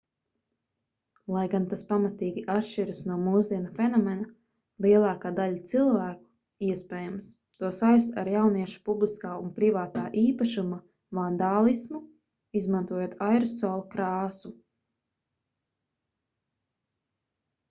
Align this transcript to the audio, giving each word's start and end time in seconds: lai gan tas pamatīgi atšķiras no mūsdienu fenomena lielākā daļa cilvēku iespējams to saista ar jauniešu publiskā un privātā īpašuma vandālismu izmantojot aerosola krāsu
lai 1.33 1.41
gan 1.49 1.65
tas 1.71 1.81
pamatīgi 1.89 2.43
atšķiras 2.53 3.01
no 3.09 3.15
mūsdienu 3.25 3.73
fenomena 3.79 4.85
lielākā 4.85 5.31
daļa 5.39 5.59
cilvēku 5.73 6.69
iespējams 6.69 7.27
to 7.65 7.69
saista 7.81 8.17
ar 8.23 8.31
jauniešu 8.35 8.79
publiskā 8.89 9.33
un 9.43 9.51
privātā 9.59 10.05
īpašuma 10.23 10.81
vandālismu 11.19 12.01
izmantojot 12.61 13.13
aerosola 13.27 13.85
krāsu 13.97 14.51